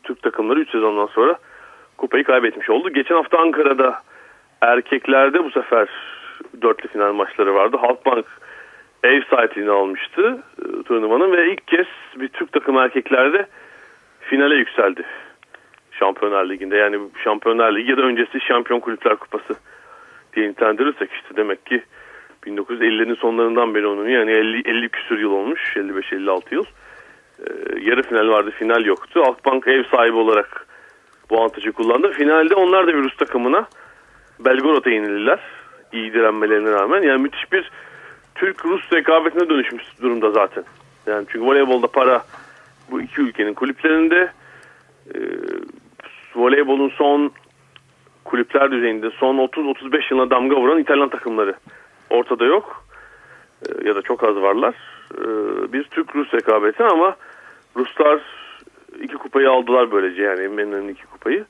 Türk 0.04 0.22
takımları 0.22 0.60
3 0.60 0.72
sezondan 0.72 1.08
sonra 1.08 1.38
kupayı 1.98 2.24
kaybetmiş 2.24 2.70
oldu. 2.70 2.90
Geçen 2.90 3.16
hafta 3.16 3.38
Ankara'da 3.38 4.02
erkeklerde 4.62 5.44
bu 5.44 5.52
sefer 5.52 5.90
dörtlü 6.62 6.90
final 6.90 7.14
maçları 7.14 7.56
vardı. 7.56 7.78
Halkbank 7.82 8.26
ev 9.04 9.22
sahipliğini 9.30 9.72
almıştı 9.72 10.44
e, 10.60 10.84
turnuvanın 10.84 11.32
ve 11.32 11.52
ilk 11.52 11.68
kez 11.68 11.88
bir 12.16 12.28
Türk 12.28 12.52
takımı 12.52 12.82
erkeklerde 12.82 13.48
finale 14.20 14.56
yükseldi. 14.56 15.04
Şampiyonlar 15.92 16.50
Ligi'nde 16.50 16.78
yani 16.78 17.00
Şampiyonlar 17.24 17.76
Ligi 17.76 17.92
ya 17.92 17.98
da 17.98 18.02
öncesi 18.02 18.40
Şampiyon 18.42 18.80
Kulüpler 18.80 19.16
Kupası 19.16 19.56
diye 20.40 20.50
nitelendirirsek 20.50 21.12
işte 21.12 21.36
demek 21.36 21.66
ki 21.66 21.84
1950'lerin 22.46 23.16
sonlarından 23.16 23.76
beri 23.76 23.88
onun 23.88 24.10
yani 24.10 24.32
50, 24.32 24.70
50 24.70 24.90
küsür 24.90 25.20
yıl 25.20 25.32
olmuş 25.32 25.76
55-56 25.76 26.42
yıl. 26.52 26.66
Ee, 27.40 27.44
yarı 27.82 28.04
final 28.04 28.28
vardı 28.28 28.52
final 28.52 28.86
yoktu. 28.86 29.24
Akbank 29.28 29.68
ev 29.68 29.84
sahibi 29.84 30.16
olarak 30.16 30.68
bu 31.30 31.40
avantajı 31.40 31.72
kullandı. 31.72 32.12
Finalde 32.12 32.56
onlar 32.56 32.88
da 32.88 32.94
bir 32.94 33.04
Rus 33.04 33.18
takımına 33.18 33.68
Belgorod'a 34.40 34.90
yenildiler 34.90 35.40
iyi 35.94 36.14
direnmelerine 36.14 36.72
rağmen. 36.72 37.02
Yani 37.02 37.22
müthiş 37.22 37.52
bir 37.52 37.72
Türk-Rus 38.36 38.94
rekabetine 38.94 39.50
dönüşmüş 39.50 39.84
durumda 40.02 40.32
zaten. 40.32 40.64
Yani 41.08 41.26
çünkü 41.32 41.46
voleybolda 41.46 41.88
para 41.88 42.24
bu 42.92 43.02
iki 43.02 43.22
ülkenin 43.22 43.54
kulüplerinde. 43.54 44.32
E, 45.16 45.20
voleybolun 46.36 46.90
son 46.90 47.32
kulüpler 48.30 48.72
düzeyinde 48.72 49.10
son 49.10 49.38
30-35 49.38 50.14
yılına 50.14 50.30
damga 50.30 50.56
vuran 50.56 50.80
İtalyan 50.80 51.10
takımları 51.10 51.54
ortada 52.10 52.46
yok. 52.46 52.84
E, 53.66 53.88
ya 53.88 53.96
da 53.96 54.02
çok 54.02 54.24
az 54.24 54.36
varlar. 54.36 54.76
E, 55.18 55.24
bir 55.74 55.84
Türk-Rus 55.84 56.34
rekabeti 56.34 56.84
ama 56.84 57.16
Ruslar 57.76 58.20
iki 59.02 59.16
kupayı 59.16 59.50
aldılar 59.50 59.92
böylece 59.92 60.22
yani 60.22 60.48
Mena'nın 60.48 60.88
iki 60.88 61.06
kupayı. 61.06 61.46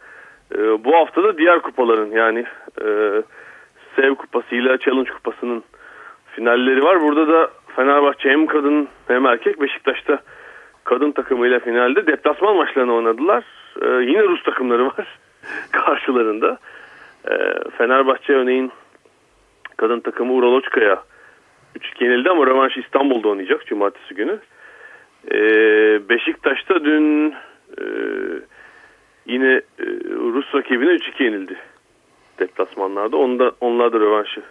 E, 0.56 0.84
bu 0.84 0.96
hafta 0.96 1.24
da 1.24 1.38
diğer 1.38 1.60
kupaların 1.62 2.12
yani 2.12 2.46
e, 2.82 2.88
Sev 3.96 4.16
Kupası 4.16 4.56
ile 4.56 4.78
Challenge 4.78 5.12
Kupası'nın 5.12 5.64
finalleri 6.36 6.84
var. 6.84 7.02
Burada 7.02 7.28
da 7.28 7.50
Fenerbahçe 7.76 8.30
hem 8.30 8.48
kadın 8.48 8.88
hem 9.08 9.26
erkek 9.26 9.62
Beşiktaş'ta 9.62 10.20
kadın 10.84 11.12
takımıyla 11.12 11.60
finalde 11.60 12.08
deplasman 12.08 12.56
maçlarını 12.56 12.94
oynadılar. 12.94 13.44
Ee, 13.82 13.88
yine 13.88 14.24
Rus 14.24 14.44
takımları 14.44 14.86
var 14.86 15.20
karşılarında. 15.72 16.58
Ee, 17.32 17.36
Fenerbahçe 17.78 18.34
örneğin 18.34 18.72
kadın 19.78 20.00
takımı 20.00 20.34
Uraloçka'ya 20.34 21.04
3-2 21.80 22.04
yenildi 22.04 22.30
ama 22.30 22.46
rövanş 22.46 22.78
İstanbul'da 22.78 23.28
oynayacak 23.28 23.66
cumartesi 23.68 24.16
günü. 24.16 24.40
Ee, 25.32 25.40
Beşiktaş'ta 26.10 26.84
dün 26.86 27.32
e, 27.78 27.84
yine 29.26 29.54
e, 29.80 29.86
Rus 30.34 30.56
rakibine 30.56 30.90
3-2 30.90 31.24
yenildi 31.24 31.58
deplasmanlarda. 32.40 33.18
Onda, 33.18 33.52
onlar 33.62 33.94
da 33.94 34.00
rövanşı 34.00 34.42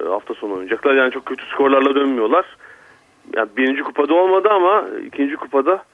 e, 0.00 0.04
hafta 0.04 0.34
sonu 0.34 0.52
oynayacaklar. 0.52 0.94
Yani 0.94 1.12
çok 1.12 1.26
kötü 1.26 1.44
skorlarla 1.46 1.94
dönmüyorlar. 1.94 2.56
Yani 3.36 3.48
birinci 3.56 3.82
kupada 3.82 4.14
olmadı 4.14 4.48
ama 4.50 4.84
ikinci 5.06 5.36
kupada 5.36 5.84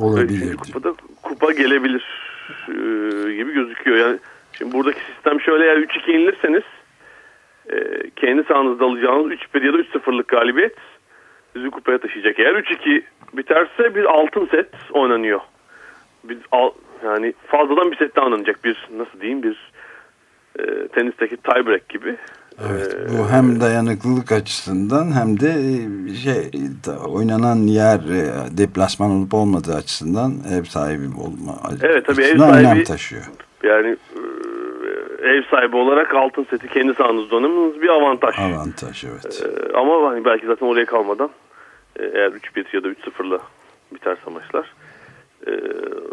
olabilir. 0.00 0.56
kupada 0.56 0.92
kupa 1.22 1.52
gelebilir 1.52 2.04
e, 2.04 2.23
gibi 3.36 3.52
gözüküyor. 3.52 3.96
Yani 3.96 4.18
Şimdi 4.58 4.72
buradaki 4.72 5.00
sistem 5.00 5.40
şöyle 5.40 5.64
eğer 5.64 5.76
3-2 5.76 6.10
yenilirseniz 6.10 6.62
e, 7.72 7.76
kendi 8.16 8.44
sahanızda 8.44 8.84
alacağınız 8.84 9.32
3-1 9.32 9.66
ya 9.66 9.72
da 9.72 9.78
3-0'lık 9.78 10.28
galibiyet 10.28 10.76
sizi 11.52 11.70
kupaya 11.70 11.98
taşıyacak. 11.98 12.38
Eğer 12.38 12.54
3-2 12.54 13.02
biterse 13.32 13.94
bir 13.94 14.04
altın 14.04 14.46
set 14.46 14.68
oynanıyor. 14.90 15.40
Bir, 16.24 16.38
al, 16.52 16.70
yani 17.04 17.34
fazladan 17.46 17.92
bir 17.92 17.96
set 17.96 18.16
daha 18.16 18.24
oynanacak. 18.24 18.64
Bir 18.64 18.88
nasıl 18.96 19.20
diyeyim 19.20 19.42
bir 19.42 19.72
e, 20.58 20.88
tenisteki 20.88 21.36
tiebreak 21.36 21.88
gibi. 21.88 22.16
Evet, 22.70 22.94
e, 22.94 23.18
bu 23.18 23.28
hem 23.30 23.60
dayanıklılık 23.60 24.32
açısından 24.32 25.12
hem 25.12 25.40
de 25.40 25.48
e, 25.48 26.14
şey 26.14 26.50
oynanan 27.06 27.56
yer 27.56 27.98
e, 27.98 28.56
deplasman 28.58 29.10
olup 29.10 29.34
olmadığı 29.34 29.74
açısından 29.74 30.32
ev 30.52 30.64
sahibi 30.64 31.04
olma 31.04 31.54
evet, 31.82 32.06
tabii 32.06 32.22
ev 32.22 32.38
sahibi, 32.38 32.84
taşıyor. 32.84 33.22
Yani 33.62 33.96
ev 35.22 35.42
sahibi 35.50 35.76
olarak 35.76 36.14
altın 36.14 36.46
seti 36.50 36.68
kendi 36.68 36.94
sahanızda 36.94 37.36
oynamanız 37.36 37.82
bir 37.82 37.88
avantaj. 37.88 38.38
Avantaj 38.38 39.04
evet. 39.04 39.42
Ee, 39.44 39.76
ama 39.76 40.10
hani 40.10 40.24
belki 40.24 40.46
zaten 40.46 40.66
oraya 40.66 40.86
kalmadan 40.86 41.30
e, 41.96 42.04
eğer 42.04 42.30
3-1 42.30 42.64
ya 42.72 42.84
da 42.84 42.88
3-0'la 42.88 43.38
biterse 43.94 44.30
maçlar 44.30 44.72
e, 45.46 45.52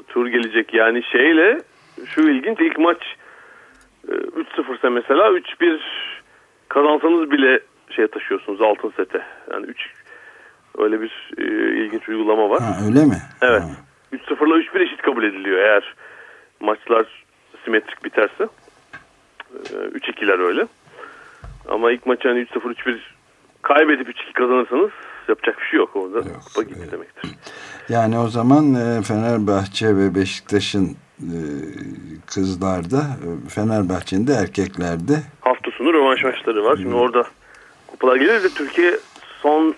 tur 0.08 0.28
gelecek. 0.28 0.74
Yani 0.74 1.04
şeyle 1.04 1.62
şu 2.06 2.22
ilginç 2.22 2.60
ilk 2.60 2.80
maç 2.80 3.16
e, 4.08 4.12
3-0 4.12 4.78
ise 4.78 4.90
mesela 4.90 5.30
3-1 5.30 5.80
kazansanız 6.74 7.32
bile 7.32 7.60
şey 7.90 8.08
taşıyorsunuz 8.08 8.62
altın 8.62 8.94
sete. 8.98 9.22
Yani 9.52 9.66
3 9.66 9.78
öyle 10.78 11.02
bir 11.02 11.32
e, 11.38 11.44
ilginç 11.84 12.10
uygulama 12.10 12.50
var. 12.50 12.62
Ha, 12.62 12.78
öyle 12.88 13.06
mi? 13.06 13.18
Evet. 13.42 13.64
3-0'la 14.14 14.58
3-1 14.58 14.84
eşit 14.84 15.02
kabul 15.02 15.24
ediliyor 15.24 15.58
eğer 15.58 15.96
maçlar 16.60 17.26
simetrik 17.66 18.04
biterse. 18.04 18.48
3-2'ler 19.74 20.40
ee, 20.40 20.44
öyle. 20.44 20.68
Ama 21.70 21.92
ilk 21.92 22.06
maçı 22.06 22.28
hani 22.28 22.40
3-0-3-1 22.40 23.00
kaybedip 23.62 24.10
3-2 24.10 24.34
kazanırsanız 24.34 24.92
yapacak 25.28 25.60
bir 25.60 25.66
şey 25.66 25.80
yok 25.80 25.96
orada. 25.96 26.18
Yok, 26.18 26.42
Kupa 26.46 26.64
gitti 26.64 26.80
evet. 26.82 26.92
demektir. 26.92 27.32
Yani 27.90 28.20
o 28.20 28.28
zaman 28.28 28.74
e, 28.74 29.02
Fenerbahçe 29.02 29.98
ve 29.98 30.16
Beşiktaş'ın 30.16 30.98
e, 31.20 31.38
kızlarda, 32.26 32.98
e, 32.98 33.50
Fenerbahçe'nin 33.50 34.28
de 34.28 34.34
erkeklerde 34.34 35.14
sonu 35.82 35.94
rövanş 35.94 36.24
maçları 36.24 36.64
var. 36.64 36.76
Şimdi 36.76 36.96
orada 36.96 37.24
kupalar 37.88 38.16
gelir 38.16 38.44
de 38.44 38.50
Türkiye 38.50 38.98
son 39.42 39.76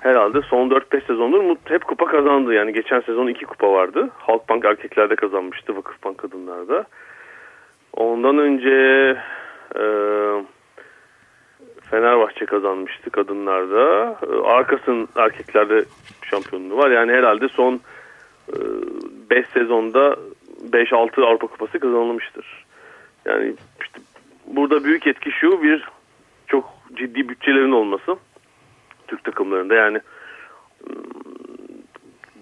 herhalde 0.00 0.42
son 0.42 0.68
4-5 0.70 1.06
sezondur 1.06 1.56
hep 1.64 1.84
kupa 1.84 2.06
kazandı. 2.06 2.54
Yani 2.54 2.72
geçen 2.72 3.00
sezon 3.00 3.26
2 3.26 3.44
kupa 3.44 3.72
vardı. 3.72 4.10
Halkbank 4.18 4.64
erkeklerde 4.64 5.16
kazanmıştı, 5.16 5.76
Vakıfbank 5.76 6.18
kadınlarda. 6.18 6.84
Ondan 7.92 8.38
önce 8.38 8.70
e, 9.76 9.84
Fenerbahçe 11.90 12.46
kazanmıştı 12.46 13.10
kadınlarda. 13.10 14.16
E, 14.32 14.48
arkasın 14.48 15.08
erkeklerde 15.16 15.84
şampiyonluğu 16.30 16.76
var. 16.76 16.90
Yani 16.90 17.12
herhalde 17.12 17.48
son 17.48 17.80
5 19.30 19.38
e, 19.38 19.44
sezonda 19.54 20.16
5-6 20.70 21.24
Avrupa 21.24 21.46
Kupası 21.46 21.78
kazanılmıştır. 21.78 22.64
Yani 23.24 23.54
işte 23.84 24.00
burada 24.52 24.84
büyük 24.84 25.06
etki 25.06 25.30
şu 25.30 25.62
bir 25.62 25.84
çok 26.46 26.70
ciddi 26.94 27.28
bütçelerin 27.28 27.72
olması. 27.72 28.16
Türk 29.08 29.24
takımlarında 29.24 29.74
yani 29.74 30.00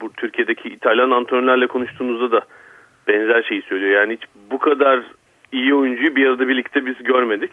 bu 0.00 0.12
Türkiye'deki 0.12 0.69
İtalyan 0.69 1.11
antrenörlerle 1.11 1.67
konuştuğunuzda 1.67 2.33
da 2.33 2.47
benzer 3.09 3.43
şeyi 3.43 3.62
söylüyor. 3.62 4.00
Yani 4.00 4.12
hiç 4.12 4.23
bu 4.50 4.59
kadar 4.59 5.00
iyi 5.52 5.75
oyuncuyu 5.75 6.17
bir 6.17 6.26
arada 6.26 6.49
birlikte 6.49 6.87
biz 6.87 7.02
görmedik. 7.02 7.52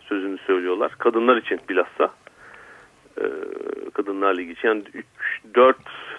Sözünü 0.00 0.38
söylüyorlar. 0.38 0.92
Kadınlar 0.98 1.36
için 1.36 1.60
bilhassa. 1.68 2.10
Ee, 3.20 3.24
Kadınlar 3.94 4.36
Ligi 4.36 4.52
için. 4.52 4.68
Yani 4.68 4.82
3-4 5.54 5.74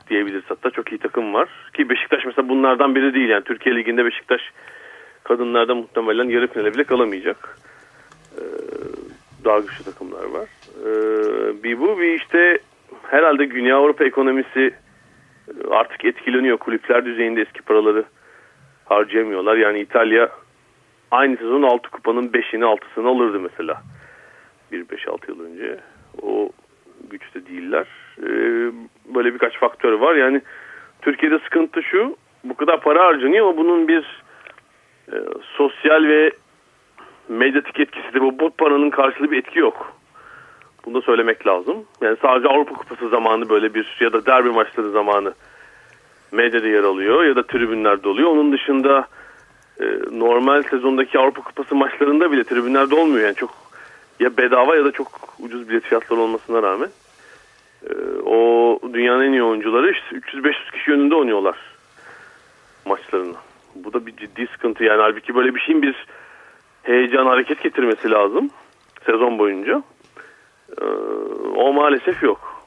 diyebiliriz 0.10 0.44
hatta 0.48 0.70
çok 0.70 0.92
iyi 0.92 0.98
takım 0.98 1.34
var. 1.34 1.50
Ki 1.74 1.90
Beşiktaş 1.90 2.26
mesela 2.26 2.50
bunlardan 2.50 2.96
biri 2.96 3.14
değil. 3.14 3.30
Yani 3.30 3.44
Türkiye 3.44 3.76
Ligi'nde 3.76 4.06
Beşiktaş 4.06 4.42
kadınlarda 5.30 5.76
muhtemelen 5.76 6.30
yarı 6.30 6.48
finale 6.48 6.74
bile 6.74 6.84
kalamayacak. 6.84 7.58
Ee, 8.38 8.42
daha 9.46 9.60
güçlü 9.60 9.84
takımlar 9.84 10.24
var. 10.24 10.50
Ee, 10.86 11.64
bir 11.64 11.80
bu 11.80 12.00
bir 12.00 12.14
işte 12.14 12.60
herhalde 13.04 13.46
Güney 13.46 13.74
Avrupa 13.74 14.06
ekonomisi 14.06 14.74
artık 15.72 16.06
etkileniyor. 16.06 16.58
Kulüpler 16.58 17.06
düzeyinde 17.06 17.42
eski 17.42 17.62
paraları 17.62 18.04
harcayamıyorlar. 18.86 19.58
Yani 19.58 19.80
İtalya 19.80 20.30
aynı 21.12 21.38
sezon 21.38 21.64
6 21.64 21.90
kupanın 21.90 22.28
5'ini 22.30 22.64
6'sını 22.64 23.08
alırdı 23.08 23.40
mesela. 23.40 23.82
1-5-6 24.72 25.30
yıl 25.30 25.40
önce. 25.46 25.80
O 26.22 26.50
güçte 27.10 27.46
değiller. 27.46 27.88
Ee, 28.20 28.26
böyle 29.16 29.34
birkaç 29.34 29.60
faktör 29.60 29.94
var. 29.94 30.16
Yani 30.16 30.42
Türkiye'de 31.02 31.40
sıkıntı 31.40 31.84
şu. 31.84 32.16
Bu 32.44 32.56
kadar 32.56 32.82
para 32.82 33.06
harcanıyor 33.06 33.48
ama 33.48 33.58
bunun 33.58 33.88
bir 33.88 34.22
e, 35.12 35.16
sosyal 35.58 36.04
ve 36.04 36.32
medyatik 37.30 37.80
etkisi 37.80 38.14
de 38.14 38.22
bu, 38.22 38.40
bu 38.40 38.50
paranın 38.50 38.90
karşılığı 38.90 39.32
bir 39.32 39.38
etki 39.38 39.60
yok. 39.60 39.94
Bunu 40.86 40.96
da 40.96 41.02
söylemek 41.02 41.48
lazım. 41.48 41.86
Yani 42.02 42.18
sadece 42.22 42.48
Avrupa 42.48 42.74
Kupası 42.74 43.10
zamanı 43.10 43.50
böyle 43.50 43.74
bir 43.74 43.98
ya 44.00 44.14
da 44.14 44.26
derbi 44.26 44.50
maçları 44.50 44.92
zamanı 44.92 45.34
medyada 46.32 46.68
yer 46.68 46.84
alıyor 46.84 47.24
ya 47.24 47.36
da 47.36 47.44
tribünlerde 47.44 48.10
oluyor. 48.10 48.30
Onun 48.30 48.52
dışında 48.52 49.08
e, 49.82 49.86
normal 50.12 50.64
sezondaki 50.64 51.20
Avrupa 51.20 51.42
Kupası 51.42 51.76
maçlarında 51.76 52.32
bile 52.32 52.44
tribünlerde 52.44 52.96
olmuyor. 52.96 53.26
Yani 53.26 53.36
çok 53.36 53.52
ya 54.20 54.38
bedava 54.38 54.76
ya 54.76 54.86
da 54.86 54.92
çok 54.92 55.08
ucuz 55.40 55.70
bilet 55.70 55.84
fiyatları 55.84 56.20
olmasına 56.20 56.64
rağmen 56.64 56.90
e, 57.90 57.94
o 58.26 58.80
dünyanın 58.94 59.24
en 59.24 59.32
iyi 59.32 59.44
oyuncuları 59.44 59.92
işte 59.92 60.16
300-500 60.16 60.72
kişi 60.72 60.92
önünde 60.92 61.16
oynuyorlar 61.16 61.58
maçlarını. 62.86 63.36
Bu 63.76 63.94
da 63.94 64.06
bir 64.06 64.16
ciddi 64.18 64.48
sıkıntı 64.48 64.84
yani 64.84 65.02
halbuki 65.02 65.36
böyle 65.36 65.56
bir 65.56 65.60
şeyin 65.60 65.82
bir 65.82 66.06
heyecan 66.84 67.26
hareket 67.26 67.64
getirmesi 67.64 68.12
lazım 68.12 68.50
sezon 69.06 69.40
boyunca. 69.40 69.84
E, 70.82 70.86
o 71.56 71.74
maalesef 71.74 72.24
yok. 72.24 72.66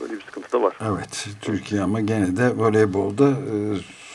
Böyle 0.00 0.12
bir 0.12 0.20
sıkıntı 0.20 0.52
da 0.52 0.62
var. 0.62 0.74
Evet. 0.80 1.28
Türkiye 1.42 1.82
ama 1.82 2.00
gene 2.00 2.36
de 2.36 2.50
voleybolda 2.56 3.28
e, 3.28 3.56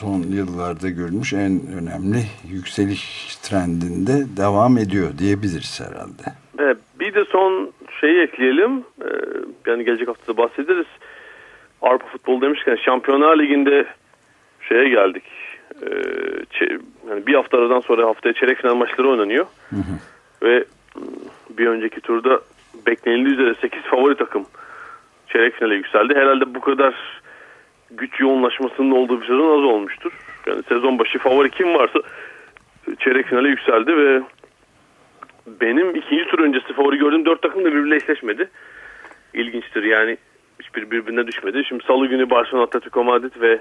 son 0.00 0.22
yıllarda 0.22 0.88
görülmüş 0.88 1.32
en 1.32 1.60
önemli 1.78 2.22
yükseliş 2.48 3.36
trendinde 3.36 4.36
devam 4.36 4.78
ediyor 4.78 5.18
diyebiliriz 5.18 5.80
herhalde. 5.80 6.22
Evet, 6.58 6.78
bir 7.00 7.14
de 7.14 7.24
son 7.24 7.72
şeyi 8.00 8.20
ekleyelim. 8.20 8.78
Ee, 8.78 9.06
yani 9.66 9.84
gelecek 9.84 10.08
haftada 10.08 10.36
bahsederiz. 10.36 10.86
Avrupa 11.82 12.06
futbol 12.06 12.40
demişken 12.40 12.76
Şampiyonlar 12.76 13.38
Ligi'nde 13.38 13.86
şeye 14.68 14.88
geldik. 14.88 15.24
Ee, 15.82 16.78
yani 17.08 17.26
bir 17.26 17.34
hafta 17.34 17.58
aradan 17.58 17.80
sonra 17.80 18.06
haftaya 18.06 18.32
çeyrek 18.32 18.58
final 18.58 18.74
maçları 18.74 19.08
oynanıyor. 19.08 19.46
Hı 19.70 19.76
hı. 19.76 19.96
Ve 20.42 20.64
bir 21.50 21.66
önceki 21.66 22.00
turda 22.00 22.40
beklenildiği 22.86 23.34
üzere 23.34 23.54
8 23.60 23.82
favori 23.90 24.16
takım 24.16 24.46
çeyrek 25.28 25.54
finale 25.54 25.74
yükseldi. 25.74 26.14
Herhalde 26.14 26.54
bu 26.54 26.60
kadar 26.60 26.94
güç 27.90 28.20
yoğunlaşmasının 28.20 28.90
olduğu 28.90 29.20
bir 29.20 29.26
sezon 29.26 29.58
az 29.58 29.64
olmuştur. 29.64 30.12
Yani 30.46 30.62
sezon 30.62 30.98
başı 30.98 31.18
favori 31.18 31.50
kim 31.50 31.74
varsa 31.74 31.98
çeyrek 32.98 33.26
finale 33.26 33.48
yükseldi 33.48 33.96
ve 33.96 34.22
benim 35.46 35.96
ikinci 35.96 36.24
tur 36.24 36.38
öncesi 36.38 36.72
favori 36.72 36.98
gördüğüm 36.98 37.24
dört 37.24 37.42
takım 37.42 37.64
da 37.64 37.72
birbiriyle 37.72 37.96
eşleşmedi. 37.96 38.50
İlginçtir 39.34 39.82
yani 39.82 40.16
hiçbir 40.60 40.90
birbirine 40.90 41.26
düşmedi. 41.26 41.62
Şimdi 41.68 41.84
salı 41.84 42.06
günü 42.06 42.30
Barcelona 42.30 42.64
Atletico 42.64 43.04
Madrid 43.04 43.40
ve 43.40 43.60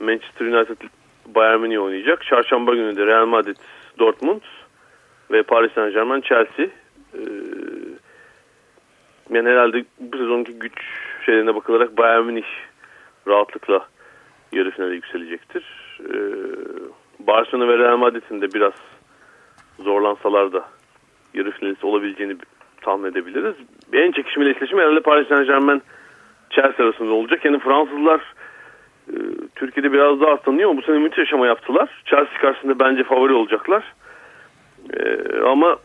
Manchester 0.00 0.46
United 0.46 0.76
Bayern 1.26 1.60
Münih 1.60 1.82
oynayacak. 1.82 2.24
Çarşamba 2.24 2.74
günü 2.74 2.96
de 2.96 3.06
Real 3.06 3.26
Madrid 3.26 3.56
Dortmund 3.98 4.40
ve 5.30 5.42
Paris 5.42 5.72
Saint 5.72 5.94
Germain 5.94 6.20
Chelsea. 6.20 6.66
Ee, 7.14 7.20
yani 9.30 9.48
herhalde 9.48 9.84
bu 10.00 10.18
sezonki 10.18 10.52
güç 10.52 10.72
şeylerine 11.26 11.54
bakılarak 11.54 11.96
Bayern 11.96 12.24
Münih 12.24 12.46
rahatlıkla 13.28 13.86
yarı 14.52 14.70
finale 14.70 14.94
yükselecektir. 14.94 15.64
Ee, 16.00 16.14
Barcelona 17.18 17.68
ve 17.68 17.78
Real 17.78 17.96
Madrid'in 17.96 18.40
de 18.40 18.52
biraz 18.52 18.74
zorlansalar 19.78 20.52
da 20.52 20.64
yarı 21.34 21.50
finalist 21.50 21.84
olabileceğini 21.84 22.36
tahmin 22.80 23.10
edebiliriz. 23.10 23.54
En 23.92 24.12
çekişmeli 24.12 24.50
eşleşme 24.50 24.82
herhalde 24.82 25.00
Paris 25.00 25.28
Saint 25.28 25.46
Germain 25.46 25.82
Chelsea 26.50 26.86
arasında 26.86 27.12
olacak. 27.12 27.44
Yani 27.44 27.58
Fransızlar 27.58 28.31
Türkiye'de 29.54 29.92
biraz 29.92 30.20
daha 30.20 30.36
tanıyor 30.36 30.70
ama 30.70 30.78
bu 30.78 30.82
sene 30.82 30.98
müthiş 30.98 31.18
yaşama 31.18 31.46
yaptılar. 31.46 32.02
Chelsea 32.04 32.40
karşısında 32.40 32.78
bence 32.78 33.04
favori 33.04 33.32
olacaklar. 33.32 33.94
E, 34.96 35.18
ama 35.46 35.76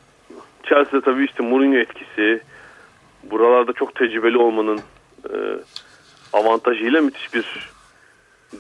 Chelsea'de 0.64 1.02
tabii 1.02 1.26
işte 1.26 1.44
Mourinho 1.44 1.78
etkisi, 1.78 2.42
buralarda 3.24 3.74
çok 3.74 3.96
tecrübeli 3.96 4.38
olmanın 4.38 4.80
e, 5.30 5.36
avantajıyla 6.34 7.02
müthiş 7.02 7.34
bir 7.34 7.70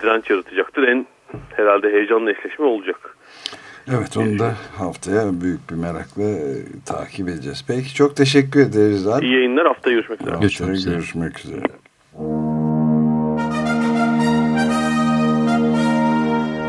direnç 0.01 0.29
yaratacaktır. 0.29 0.83
En 0.83 1.07
herhalde 1.55 1.91
heyecanlı 1.91 2.31
eşleşme 2.31 2.65
olacak. 2.65 3.15
Evet 3.89 4.17
onu 4.17 4.39
da 4.39 4.53
haftaya 4.77 5.41
büyük 5.41 5.69
bir 5.69 5.75
merakla 5.75 6.23
e, 6.23 6.45
takip 6.85 7.29
edeceğiz. 7.29 7.65
Peki 7.67 7.95
çok 7.95 8.15
teşekkür 8.15 8.59
ederiz. 8.59 9.07
Abi. 9.07 9.25
İyi 9.25 9.33
yayınlar 9.33 9.67
haftaya 9.67 9.95
görüşmek 9.95 10.21
üzere. 10.21 10.35
Haftaya 10.35 10.95
görüşmek 10.95 11.39
üzere. 11.39 11.61